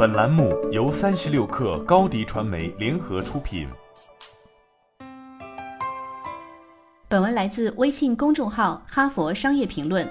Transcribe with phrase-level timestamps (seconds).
[0.00, 3.68] 本栏目由三十六氪高低传媒联合出品。
[7.06, 10.06] 本文来自微信公众号《哈佛商业评论》。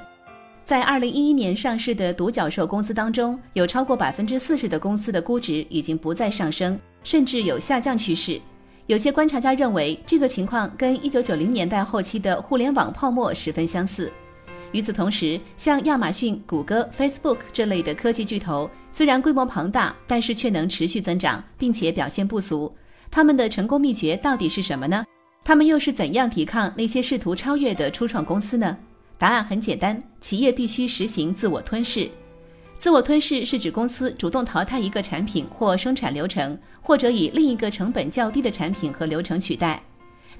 [0.63, 8.39] 在二零一一年上市的独角兽公司当中，有超过百分之四十的公司的估值已经不再上升，甚至有下降趋势。
[8.85, 14.13] 有些观察家认为，这个情况跟一九九零年代后期的互联网泡沫十分相似。
[14.71, 22.71] 与此同时，像亚马逊、谷歌、Facebook 这类的科技巨头，虽然规模庞大，但是却能持续增长，并且表现不俗。
[23.09, 25.03] 他们的成功秘诀到底是什么呢？
[25.43, 28.77] 他们又是怎样抵抗那些试图超越的初创公司呢？
[29.17, 32.09] 答案很简单：企业必须实行自我吞噬。
[32.77, 39.81] 自我吞噬是指公司主动淘汰一个产品或生产流程，或者以另一个成本较低的产品和流程取代。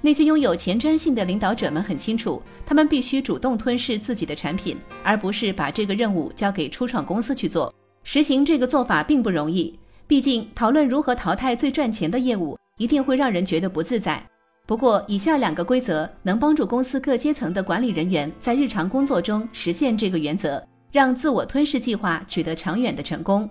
[0.01, 7.73] 那些拥有前瞻性的领导者们很清楚，他们必须主动吞噬自己的产品，而不是把这个任务交给初创公司去做。
[8.03, 9.77] 实行这个做法并不容易，
[10.07, 14.25] 毕竟讨论如何淘汰最赚钱的业务，一定会让人觉得不自在。
[14.65, 23.49] 不过，以下两个规则能帮助公司各阶层的管理人员在日常工作中实现这个原则，让自我吞噬计划取得长远的成功。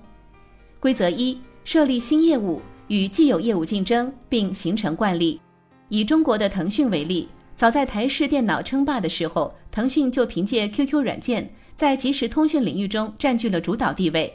[0.81, 5.41] 规则一：设立新业务，与既有业务竞争，并形成惯例。
[5.89, 14.33] 以中国的腾讯为例，早在台式电脑称霸的时候，腾讯就凭借 QQ 软件在即时通讯领域中占据了主导地位。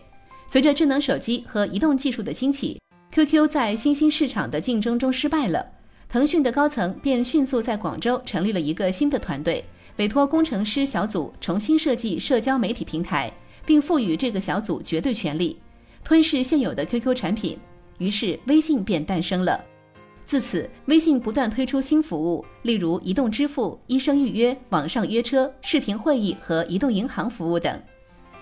[0.47, 2.79] 随着智能手机和移动技术的兴起
[3.11, 5.65] ，QQ 在新兴市场的竞争中失败了。
[6.09, 9.63] 腾讯的高层便迅速在广州成立了一个新的团队，
[9.97, 13.31] 委托工程师小组重新设计社交媒体平台，
[13.65, 15.57] 并赋予这个小组绝对权力，
[16.03, 17.57] 吞噬现有的 QQ 产品。
[17.99, 19.63] 于是，微信便诞生了。
[20.25, 27.79] 自此，微信不断推出新服务，例如移动支付、医生预约、网上约车、视频会议和移动银行服务等。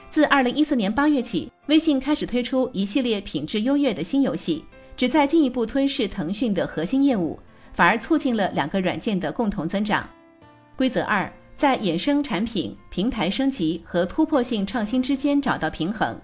[0.10, 4.64] 自二零一四年八月起，微信开始推出一系列品质优越的新游戏，
[4.96, 7.40] 旨在进一步吞噬腾讯的核心业务。
[7.74, 10.08] 反而促进了两个软件的共同增长。
[10.76, 16.20] 规则二，在衍生产品、平台升级和突破性创新之间找到平衡。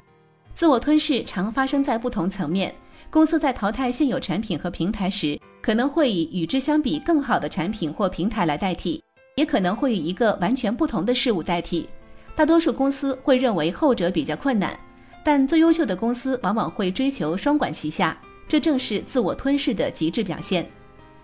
[0.53, 2.75] 自我吞噬常发生在不同层面。
[3.09, 9.03] 公司在淘汰现有产品和平台时，可能会以与之相比更好的产品或平台来代替，
[9.35, 11.89] 也可能会以一个完全不同的事物代替。
[12.37, 14.79] 大多数公司会认为后者比较困难，
[15.25, 18.17] 但最优秀的公司往往会追求双管齐下，
[18.47, 20.65] 这正是自我吞噬的极致表现。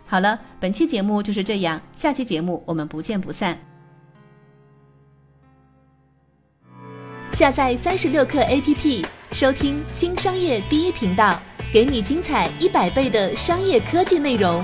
[0.05, 3.57] 好了，本期节目就是这样，下期节目我们不见不散。
[7.31, 11.41] 下载三十六课 APP，收听新商业第一频道，
[11.73, 14.63] 给你精彩一百倍的商业科技内容。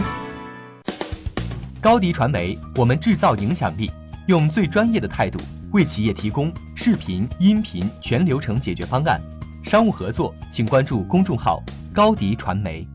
[1.82, 3.90] 高迪传媒，我们制造影响力，
[4.28, 5.40] 用最专业的态度
[5.72, 9.20] 为企业提供视频、音频全流程解决方案。
[9.64, 12.88] 商务合作，请关注公众号高迪传媒。